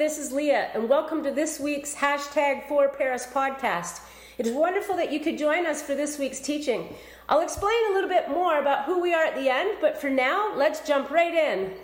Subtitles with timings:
[0.00, 4.00] this is Leah, and welcome to this week's hashtag for Paris podcast.
[4.38, 6.88] It is wonderful that you could join us for this week's teaching.
[7.28, 10.08] I'll explain a little bit more about who we are at the end, but for
[10.08, 11.74] now, let's jump right in.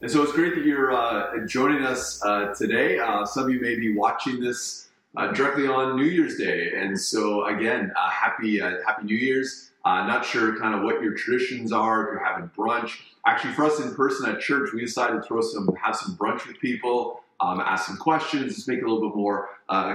[0.00, 2.98] And so it's great that you're uh, joining us uh, today.
[2.98, 4.88] Uh, some of you may be watching this
[5.18, 9.72] uh, directly on New Year's Day, and so again, uh, happy uh, Happy New Year's.
[9.84, 12.02] not sure kind of what your traditions are.
[12.02, 15.42] If you're having brunch, actually, for us in person at church, we decided to throw
[15.42, 19.08] some have some brunch with people, um, ask some questions, just make it a little
[19.08, 19.48] bit more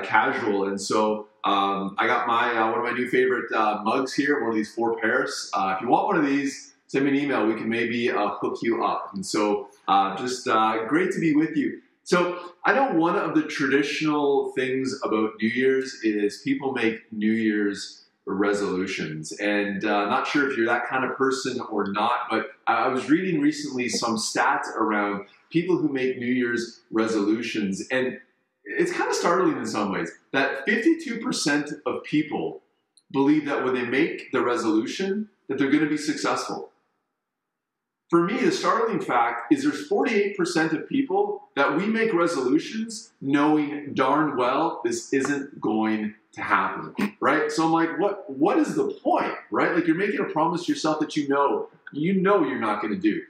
[0.04, 0.68] casual.
[0.68, 3.50] And so um, I got my one of my new favorite
[3.84, 5.50] mugs here, one of these for Paris.
[5.55, 7.46] if you want one of these send me an email.
[7.46, 9.12] We can maybe uh, hook you up.
[9.14, 11.82] And so, uh, just uh, great to be with you.
[12.04, 17.32] So, I know one of the traditional things about New Year's is people make New
[17.32, 19.32] Year's resolutions.
[19.34, 23.10] And uh, not sure if you're that kind of person or not, but I was
[23.10, 27.84] reading recently some stats around people who make New Year's resolutions.
[27.91, 28.20] And
[28.63, 32.62] it's kind of startling in some ways that 52% of people
[33.12, 36.71] believe that when they make the resolution, that they're going to be successful.
[38.09, 43.93] For me, the startling fact is there's 48% of people that we make resolutions knowing
[43.93, 47.51] darn well this isn't going to happen, right?
[47.51, 49.73] So I'm like, what what is the point, right?
[49.75, 52.93] Like you're making a promise to yourself that you know you know you're not going
[52.93, 53.23] to do.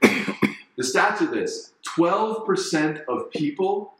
[0.78, 3.94] The stats are this: 12% of people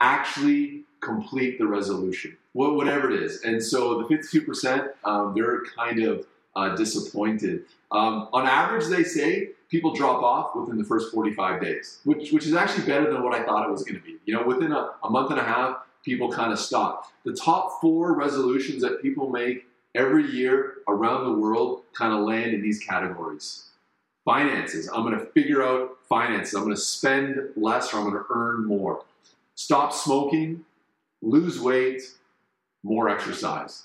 [0.00, 3.42] actually complete the resolution, whatever it is.
[3.42, 7.64] And so the 52%, um, they're kind of uh, disappointed.
[7.92, 12.46] Um, on average, they say people drop off within the first 45 days, which, which
[12.46, 14.16] is actually better than what I thought it was going to be.
[14.24, 17.10] You know, within a, a month and a half, people kind of stop.
[17.24, 22.52] The top four resolutions that people make every year around the world kind of land
[22.52, 23.64] in these categories.
[24.24, 26.54] Finances, I'm going to figure out finances.
[26.54, 29.04] I'm going to spend less or I'm going to earn more.
[29.54, 30.64] Stop smoking,
[31.22, 32.02] lose weight,
[32.82, 33.84] more exercise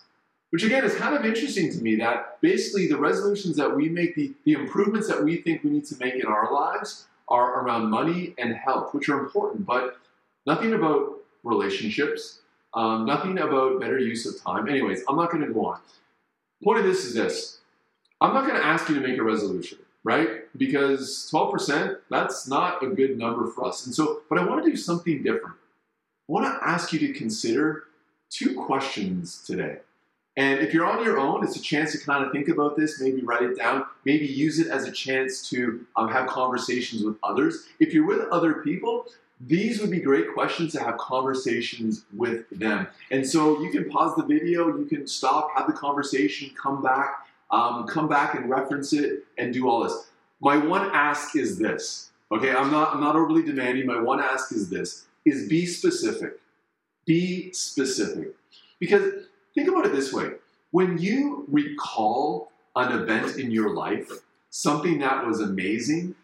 [0.52, 4.16] which again is kind of interesting to me that basically the resolutions that we make,
[4.16, 7.90] the, the improvements that we think we need to make in our lives are around
[7.90, 9.98] money and health, which are important, but
[10.48, 12.40] nothing about relationships,
[12.74, 14.68] um, nothing about better use of time.
[14.68, 15.80] Anyways, I'm not going to go on.
[16.64, 17.60] Point of this is this
[18.20, 20.56] I'm not going to ask you to make a resolution, right?
[20.58, 23.86] Because 12%, that's not a good number for us.
[23.86, 25.56] And so, but I want to do something different.
[26.28, 27.84] I want to ask you to consider
[28.30, 29.80] two questions today.
[30.38, 33.02] And if you're on your own, it's a chance to kind of think about this,
[33.02, 37.18] maybe write it down, maybe use it as a chance to um, have conversations with
[37.24, 37.68] others.
[37.80, 39.08] If you're with other people,
[39.42, 42.88] these would be great questions to have conversations with them.
[43.12, 47.26] And so you can pause the video, you can stop, have the conversation, come back,
[47.52, 50.10] um, come back and reference it, and do all this.
[50.42, 52.12] My one ask is this.
[52.32, 53.86] Okay, I'm not I'm not overly demanding.
[53.86, 56.40] My one ask is this: is be specific.
[57.06, 58.36] Be specific,
[58.80, 59.14] because
[59.56, 60.32] Think about it this way
[60.72, 64.10] when you recall an event in your life,
[64.52, 66.16] something that was amazing,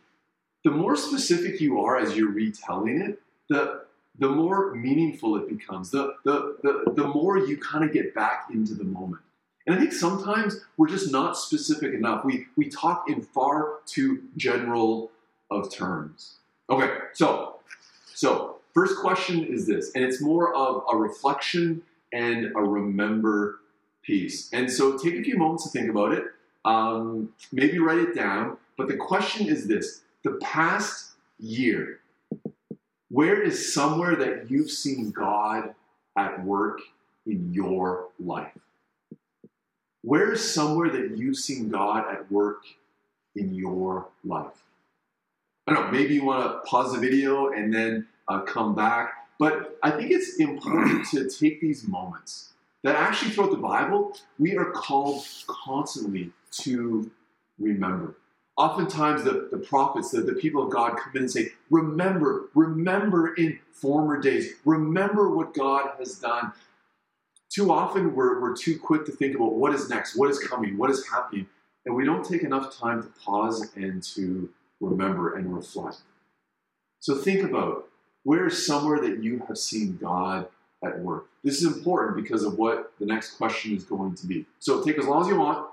[0.63, 3.19] the more specific you are as you're retelling it,
[3.49, 3.85] the
[4.17, 8.47] the more meaningful it becomes, the, the, the, the more you kind of get back
[8.53, 9.21] into the moment.
[9.65, 12.23] And I think sometimes we're just not specific enough.
[12.23, 15.11] We, we talk in far too general
[15.49, 16.35] of terms.
[16.69, 17.57] Okay, so,
[18.13, 21.81] so first question is this, and it's more of a reflection
[22.13, 23.59] and a remember
[24.03, 24.51] piece.
[24.53, 26.25] And so take a few moments to think about it.
[26.63, 28.57] Um, maybe write it down.
[28.77, 31.99] But the question is this the past year,
[33.09, 35.73] where is somewhere that you've seen God
[36.17, 36.79] at work
[37.25, 38.57] in your life?
[40.05, 42.63] Where is somewhere that you've seen God at work
[43.35, 44.63] in your life?
[45.67, 49.25] I don't know, maybe you want to pause the video and then uh, come back
[49.37, 54.55] but I think it's important to take these moments that actually throughout the Bible, we
[54.57, 57.11] are called constantly to
[57.59, 58.15] remember.
[58.57, 63.33] Oftentimes, the, the prophets, the, the people of God come in and say, Remember, remember
[63.33, 66.53] in former days, remember what God has done.
[67.55, 70.77] Too often, we're, we're too quick to think about what is next, what is coming,
[70.77, 71.47] what is happening,
[71.85, 74.49] and we don't take enough time to pause and to
[74.81, 75.99] remember and reflect.
[76.99, 77.87] So, think about
[78.23, 80.47] where is somewhere that you have seen God
[80.83, 81.27] at work?
[81.45, 84.45] This is important because of what the next question is going to be.
[84.59, 85.69] So take as long as you want.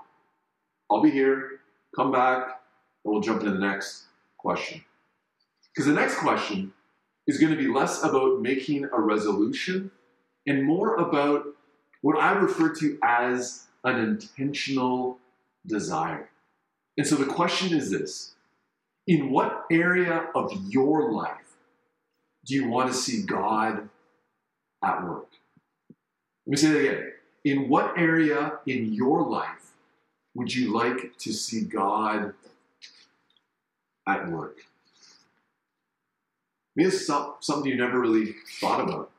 [0.89, 1.59] I'll be here.
[1.95, 2.61] Come back,
[3.03, 4.03] and we'll jump into the next
[4.37, 4.85] question.
[5.73, 6.71] Because the next question
[7.27, 9.91] is going to be less about making a resolution
[10.47, 11.47] and more about
[12.03, 15.19] what I refer to as an intentional
[15.65, 16.29] desire.
[16.97, 18.35] And so the question is this
[19.07, 21.55] In what area of your life
[22.45, 23.87] do you want to see God
[24.83, 25.29] at work?
[26.45, 27.11] Let me say that again.
[27.45, 29.71] In what area in your life
[30.35, 32.33] would you like to see God
[34.05, 34.57] at work?
[36.75, 39.12] Maybe it's something you never really thought about.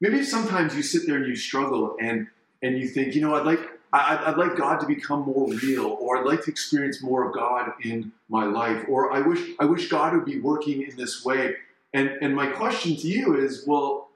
[0.00, 2.26] Maybe sometimes you sit there and you struggle and,
[2.62, 3.60] and you think, you know, I'd like,
[3.92, 7.34] I'd, I'd like God to become more real, or I'd like to experience more of
[7.34, 11.24] God in my life, or I wish, I wish God would be working in this
[11.24, 11.56] way.
[11.92, 14.08] And, and my question to you is, well,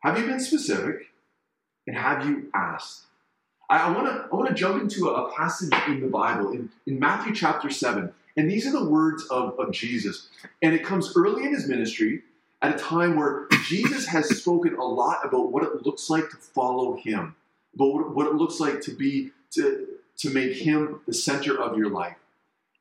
[0.00, 1.08] have you been specific?
[1.86, 3.02] And have you asked?
[3.68, 7.00] I, want to I want to jump into a, passage in the Bible in, in
[7.00, 8.12] Matthew chapter 7.
[8.36, 10.28] And these are the words of, of Jesus.
[10.62, 12.22] And it comes early in his ministry
[12.62, 16.36] at a time where Jesus has spoken a lot about what it looks like to
[16.36, 17.36] follow him,
[17.74, 19.86] about what it looks like to be to,
[20.18, 22.16] to make him the center of your life.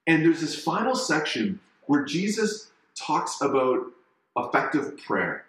[0.08, 3.88] And there's this final section where Jesus talks about
[4.38, 5.46] effective prayer.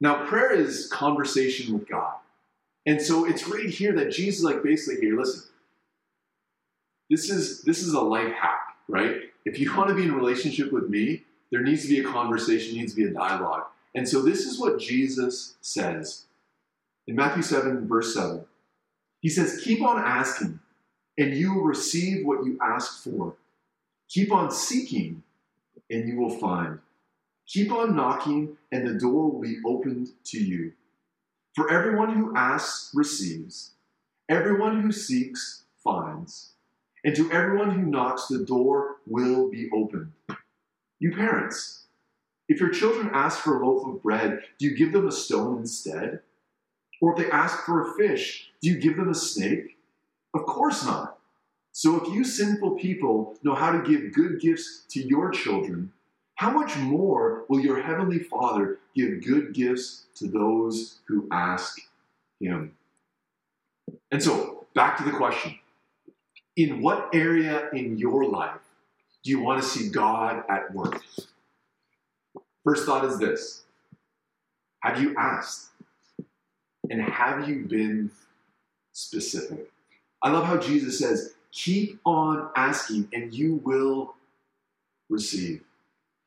[0.00, 2.14] Now, prayer is conversation with God.
[2.84, 5.42] And so it's right here that Jesus like basically here, listen,
[7.10, 9.22] this is this is a life hack, right?
[9.44, 12.76] If you want to be in relationship with me, there needs to be a conversation,
[12.76, 13.64] needs to be a dialogue.
[13.94, 16.24] And so this is what Jesus says
[17.06, 18.44] in Matthew 7, verse 7.
[19.20, 20.60] He says, Keep on asking,
[21.16, 23.34] and you will receive what you ask for.
[24.08, 25.22] Keep on seeking,
[25.90, 26.80] and you will find.
[27.46, 30.72] Keep on knocking, and the door will be opened to you.
[31.54, 33.72] For everyone who asks receives,
[34.28, 36.50] everyone who seeks finds,
[37.04, 40.12] and to everyone who knocks, the door will be opened.
[40.98, 41.84] You parents,
[42.48, 45.58] if your children ask for a loaf of bread, do you give them a stone
[45.58, 46.20] instead?
[47.00, 49.76] Or if they ask for a fish, do you give them a snake?
[50.32, 51.18] Of course not.
[51.72, 55.92] So if you sinful people know how to give good gifts to your children,
[56.36, 61.78] how much more will your heavenly Father give good gifts to those who ask
[62.40, 62.72] him?
[64.10, 65.58] And so, back to the question
[66.56, 68.65] In what area in your life
[69.26, 71.02] do you want to see God at work?
[72.62, 73.64] First thought is this
[74.80, 75.70] Have you asked?
[76.88, 78.12] And have you been
[78.92, 79.68] specific?
[80.22, 84.14] I love how Jesus says, Keep on asking, and you will
[85.08, 85.62] receive.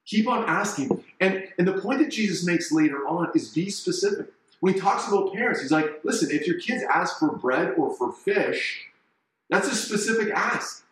[0.05, 1.01] Keep on asking.
[1.21, 4.27] And, and the point that Jesus makes later on is be specific.
[4.59, 7.95] When he talks about parents, he's like, listen, if your kids ask for bread or
[7.95, 8.87] for fish,
[9.49, 10.83] that's a specific ask.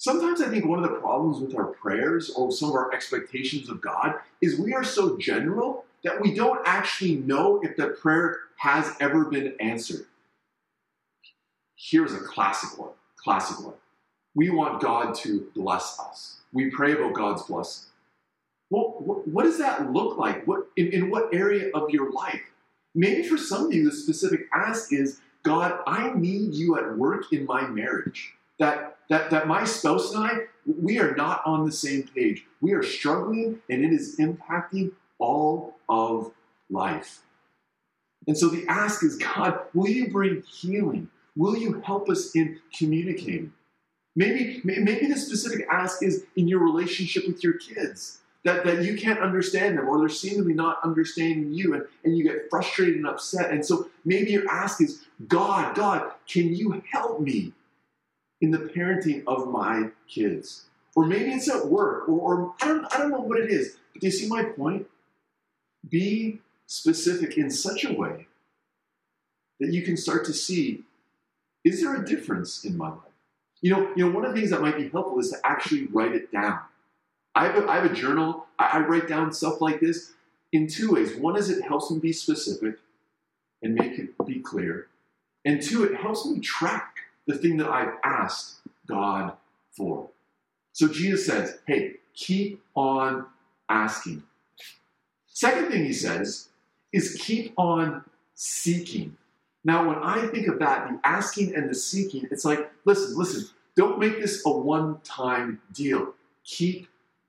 [0.00, 3.68] Sometimes I think one of the problems with our prayers or some of our expectations
[3.68, 8.38] of God is we are so general that we don't actually know if the prayer
[8.56, 10.06] has ever been answered.
[11.76, 12.94] Here's a classic one.
[13.22, 13.74] Classic one.
[14.34, 16.38] We want God to bless us.
[16.50, 17.90] We pray about God's blessing.
[18.70, 20.46] Well, what, what does that look like?
[20.46, 22.40] What in, in what area of your life?
[22.94, 27.34] Maybe for some of you, the specific ask is, God, I need you at work
[27.34, 28.32] in my marriage.
[28.60, 30.38] That that that my spouse and I,
[30.80, 32.44] we are not on the same page.
[32.60, 36.32] We are struggling, and it is impacting all of
[36.70, 37.20] life.
[38.26, 41.08] And so the ask is, God, will you bring healing?
[41.36, 43.52] Will you help us in communicating?
[44.16, 48.96] Maybe, maybe the specific ask is in your relationship with your kids that, that you
[48.98, 53.06] can't understand them or they're seemingly not understanding you and, and you get frustrated and
[53.06, 53.50] upset.
[53.50, 57.52] And so maybe your ask is, God, God, can you help me
[58.40, 60.66] in the parenting of my kids?
[60.96, 63.76] Or maybe it's at work, or, or I, don't, I don't know what it is.
[63.92, 64.86] But do you see my point?
[65.88, 68.26] Be specific in such a way
[69.60, 70.84] that you can start to see
[71.64, 72.98] is there a difference in my life?
[73.60, 75.86] You know, you know, one of the things that might be helpful is to actually
[75.86, 76.60] write it down.
[77.34, 78.46] I have a, I have a journal.
[78.58, 80.12] I, I write down stuff like this
[80.52, 81.14] in two ways.
[81.16, 82.76] One is it helps me be specific
[83.62, 84.86] and make it be clear.
[85.44, 86.96] And two, it helps me track
[87.30, 89.32] the thing that I've asked God
[89.72, 90.08] for.
[90.72, 93.26] So Jesus says, hey, keep on
[93.68, 94.22] asking.
[95.26, 96.48] Second thing he says
[96.92, 99.16] is keep on seeking.
[99.64, 103.48] Now, when I think of that, the asking and the seeking, it's like, listen, listen,
[103.76, 106.14] don't make this a one time deal.
[106.44, 106.88] Keep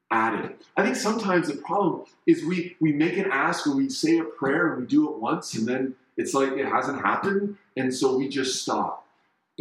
[0.09, 0.61] at it.
[0.75, 4.23] I think sometimes the problem is we we make an ask or we say a
[4.23, 8.17] prayer and we do it once and then it's like it hasn't happened and so
[8.17, 9.05] we just stop.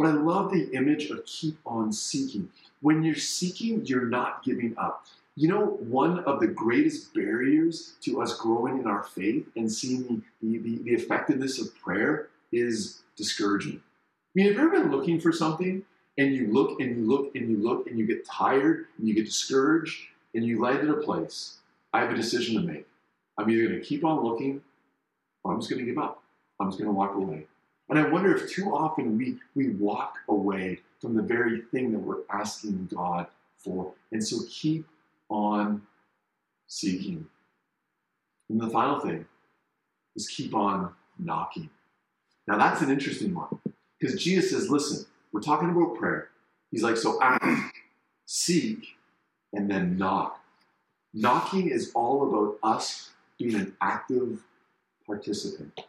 [0.01, 2.49] But I love the image of keep on seeking.
[2.81, 5.05] When you're seeking, you're not giving up.
[5.35, 10.23] You know, one of the greatest barriers to us growing in our faith and seeing
[10.41, 13.79] the, the, the effectiveness of prayer is discouragement.
[13.79, 15.83] I mean, have you ever been looking for something
[16.17, 19.13] and you look and you look and you look and you get tired and you
[19.13, 19.99] get discouraged
[20.33, 21.57] and you land in a place,
[21.93, 22.87] I have a decision to make.
[23.37, 24.61] I'm either going to keep on looking
[25.43, 26.23] or I'm just going to give up.
[26.59, 27.45] I'm just going to walk away.
[27.91, 31.99] And I wonder if too often we, we walk away from the very thing that
[31.99, 33.91] we're asking God for.
[34.13, 34.87] And so keep
[35.29, 35.81] on
[36.67, 37.27] seeking.
[38.49, 39.25] And the final thing
[40.15, 41.69] is keep on knocking.
[42.47, 43.59] Now that's an interesting one
[43.99, 46.29] because Jesus says, listen, we're talking about prayer.
[46.71, 47.73] He's like, so ask,
[48.25, 48.95] seek,
[49.51, 50.39] and then knock.
[51.13, 54.45] Knocking is all about us being an active
[55.05, 55.81] participant.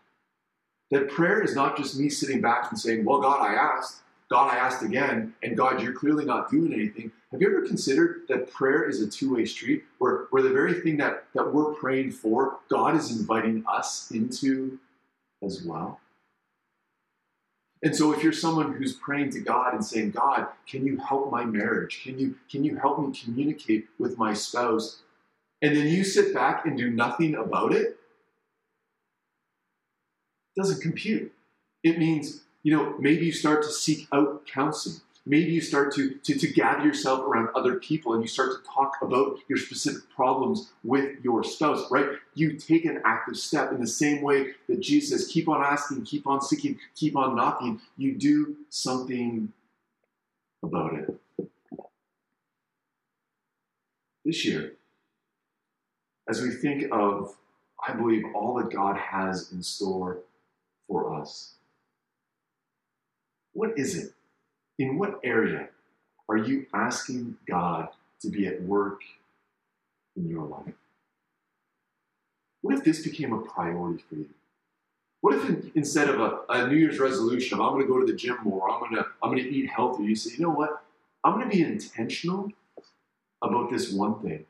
[0.93, 4.03] That prayer is not just me sitting back and saying, Well, God, I asked.
[4.29, 7.11] God, I asked again, and God, you're clearly not doing anything.
[7.33, 10.81] Have you ever considered that prayer is a two way street where, where the very
[10.81, 14.79] thing that, that we're praying for, God is inviting us into
[15.43, 15.99] as well?
[17.83, 21.31] And so if you're someone who's praying to God and saying, God, can you help
[21.33, 22.03] my marriage?
[22.05, 25.01] Can you, can you help me communicate with my spouse?
[25.63, 27.99] And then you sit back and do nothing about it,
[30.57, 31.33] doesn't compute.
[31.83, 35.01] It means, you know, maybe you start to seek out counseling.
[35.25, 38.69] Maybe you start to, to, to gather yourself around other people and you start to
[38.69, 42.07] talk about your specific problems with your spouse, right?
[42.35, 46.03] You take an active step in the same way that Jesus says, keep on asking,
[46.05, 47.81] keep on seeking, keep on knocking.
[47.97, 49.53] You do something
[50.61, 51.15] about it.
[54.25, 54.73] This year,
[56.29, 57.37] as we think of,
[57.87, 60.19] I believe, all that God has in store
[60.93, 61.55] for us.
[63.55, 64.13] What is it?
[64.79, 65.69] In what area
[66.29, 67.89] are you asking God
[68.21, 69.01] to be at work
[70.17, 70.75] in your life?
[72.61, 74.29] What if this became a priority for you?
[75.23, 78.07] What if in, instead of a, a, New Year's resolution I'm going to go to
[78.07, 80.51] the gym more, I'm going to I'm going to eat healthier, you say, you know
[80.51, 80.83] what?
[81.25, 82.51] I'm going to be intentional
[83.41, 84.45] about this one thing.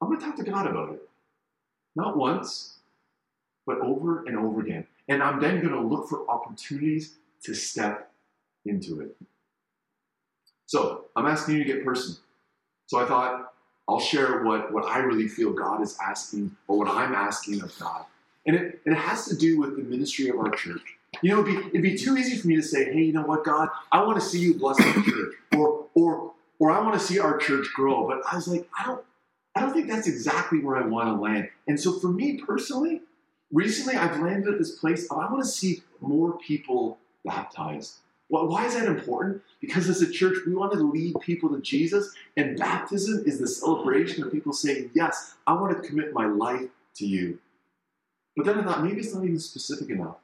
[0.00, 1.08] I'm going to talk to God about it.
[1.94, 2.77] Not once,
[3.68, 4.86] but over and over again.
[5.08, 8.10] And I'm then going to look for opportunities to step
[8.64, 9.14] into it.
[10.64, 12.18] So I'm asking you to get personal.
[12.86, 13.52] So I thought
[13.86, 17.78] I'll share what, what I really feel God is asking or what I'm asking of
[17.78, 18.06] God.
[18.46, 20.80] And it, it has to do with the ministry of our church.
[21.20, 23.22] You know, it'd be, it'd be too easy for me to say, hey, you know
[23.22, 25.34] what, God, I want to see you bless our church.
[25.54, 28.06] Or, or, or I want to see our church grow.
[28.06, 29.04] But I was like, I don't,
[29.54, 31.50] I don't think that's exactly where I want to land.
[31.66, 33.02] And so for me personally,
[33.52, 37.96] recently I've landed at this place I want to see more people baptized.
[38.28, 39.42] Why is that important?
[39.60, 43.48] Because as a church, we want to lead people to Jesus, and baptism is the
[43.48, 47.38] celebration of people saying, Yes, I want to commit my life to you.
[48.36, 50.18] But then I thought maybe it's not even specific enough.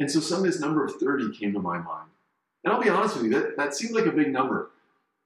[0.00, 2.08] And so some of this number of 30 came to my mind.
[2.64, 4.70] And I'll be honest with you, that, that seemed like a big number.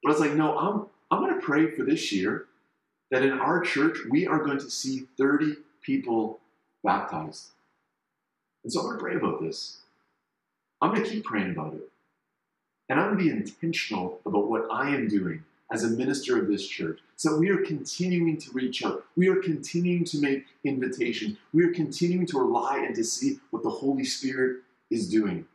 [0.02, 2.46] But I was like, no, I'm, I'm going to pray for this year
[3.10, 6.40] that in our church, we are going to see 30 people
[6.84, 7.48] baptized.
[8.64, 9.78] And so I'm going to pray about this.
[10.80, 11.88] I'm going to keep praying about it.
[12.88, 16.48] And I'm going to be intentional about what I am doing as a minister of
[16.48, 16.98] this church.
[17.16, 19.04] So we are continuing to reach out.
[19.16, 21.36] We are continuing to make invitations.
[21.52, 25.46] We are continuing to rely and to see what the Holy Spirit is doing.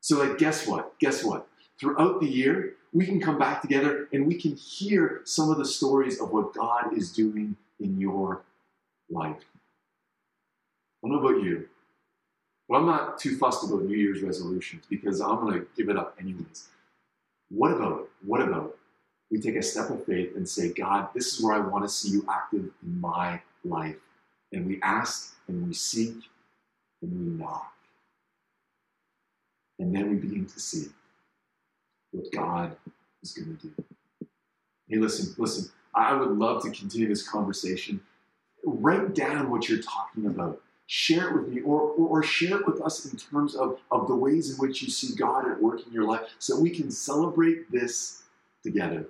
[0.00, 0.98] So, like, guess what?
[1.00, 1.48] Guess what?
[1.80, 5.64] Throughout the year, we can come back together and we can hear some of the
[5.64, 8.42] stories of what God is doing in your
[9.10, 9.44] life.
[11.08, 11.66] I don't know about you,
[12.68, 15.96] but I'm not too fussed about New Year's resolutions because I'm going to give it
[15.96, 16.68] up anyways.
[17.50, 18.06] What about, it?
[18.26, 18.78] what about it?
[19.30, 21.88] we take a step of faith and say, God, this is where I want to
[21.88, 23.96] see you active in my life.
[24.52, 26.14] And we ask and we seek
[27.02, 27.72] and we knock.
[29.78, 30.86] And then we begin to see
[32.10, 32.76] what God
[33.22, 33.84] is going to do.
[34.88, 38.00] Hey, listen, listen, I would love to continue this conversation.
[38.64, 40.60] Write down what you're talking about.
[40.90, 44.08] Share it with me, or, or, or, share it with us in terms of, of
[44.08, 46.90] the ways in which you see God at work in your life so we can
[46.90, 48.22] celebrate this
[48.62, 49.06] together.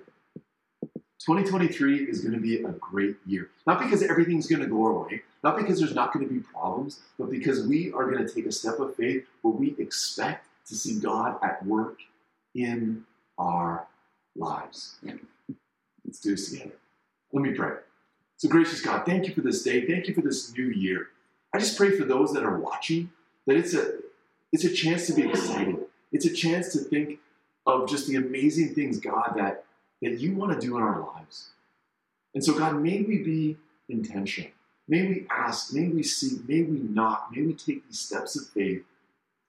[0.83, 3.49] 2023 is going to be a great year.
[3.65, 6.41] Not because everything's going to go our way, not because there's not going to be
[6.41, 10.47] problems, but because we are going to take a step of faith where we expect
[10.67, 11.99] to see God at work
[12.55, 13.05] in
[13.37, 13.87] our
[14.35, 14.97] lives.
[16.05, 16.75] Let's do this together.
[17.31, 17.75] Let me pray.
[18.37, 19.85] So, gracious God, thank you for this day.
[19.85, 21.09] Thank you for this new year.
[21.53, 23.11] I just pray for those that are watching
[23.47, 23.93] that it's a
[24.51, 25.77] it's a chance to be excited.
[26.11, 27.19] It's a chance to think
[27.65, 29.65] of just the amazing things, God, that,
[30.01, 31.49] that you want to do in our lives.
[32.33, 34.51] And so, God, may we be intentional.
[34.87, 38.47] May we ask, may we seek, may we not, may we take these steps of
[38.47, 38.83] faith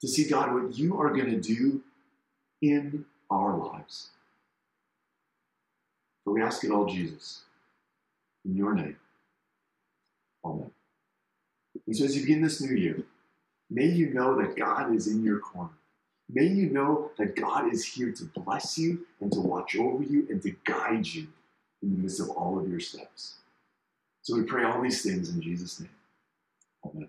[0.01, 1.83] to see, God, what you are going to do
[2.61, 4.11] in our lives.
[6.25, 7.43] For we ask it all, Jesus,
[8.45, 8.97] in your name.
[10.45, 10.71] Amen.
[11.87, 13.03] And so as you begin this new year,
[13.69, 15.71] may you know that God is in your corner.
[16.33, 20.27] May you know that God is here to bless you and to watch over you
[20.31, 21.27] and to guide you
[21.83, 23.37] in the midst of all of your steps.
[24.23, 25.91] So we pray all these things in Jesus' name.
[26.85, 27.09] Amen.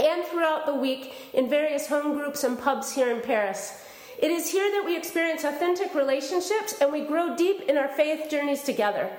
[0.00, 3.84] and throughout the week in various home groups and pubs here in Paris.
[4.18, 8.28] It is here that we experience authentic relationships and we grow deep in our faith
[8.28, 9.10] journeys together.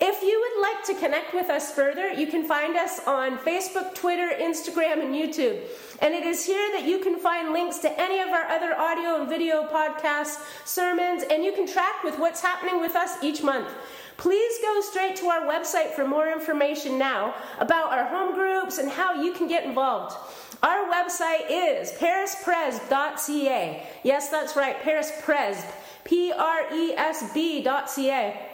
[0.00, 3.94] If you would like to connect with us further, you can find us on Facebook,
[3.94, 5.60] Twitter, Instagram, and YouTube.
[6.02, 9.20] And it is here that you can find links to any of our other audio
[9.20, 13.68] and video podcasts, sermons, and you can track with what's happening with us each month.
[14.16, 18.90] Please go straight to our website for more information now about our home groups and
[18.90, 20.16] how you can get involved.
[20.62, 23.86] Our website is parispresb.ca.
[24.02, 25.64] Yes, that's right, parispresb.
[26.04, 28.53] P R E S B.ca.